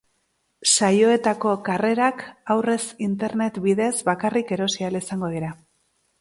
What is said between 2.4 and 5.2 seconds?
aurrez internet bidez bakarrik erosi ahal